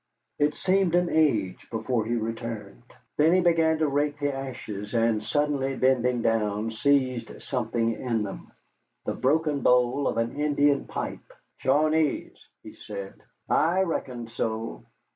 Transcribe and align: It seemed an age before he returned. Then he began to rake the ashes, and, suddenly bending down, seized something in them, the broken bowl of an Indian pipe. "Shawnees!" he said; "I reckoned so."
It 0.39 0.55
seemed 0.55 0.95
an 0.95 1.09
age 1.11 1.67
before 1.69 2.05
he 2.05 2.15
returned. 2.15 2.81
Then 3.17 3.33
he 3.35 3.39
began 3.39 3.77
to 3.77 3.87
rake 3.87 4.17
the 4.17 4.33
ashes, 4.33 4.95
and, 4.95 5.23
suddenly 5.23 5.75
bending 5.75 6.23
down, 6.23 6.71
seized 6.71 7.39
something 7.43 7.91
in 7.93 8.23
them, 8.23 8.51
the 9.05 9.13
broken 9.13 9.61
bowl 9.61 10.07
of 10.07 10.17
an 10.17 10.39
Indian 10.39 10.85
pipe. 10.87 11.31
"Shawnees!" 11.57 12.43
he 12.63 12.73
said; 12.73 13.21
"I 13.47 13.81
reckoned 13.83 14.31
so." 14.31 14.85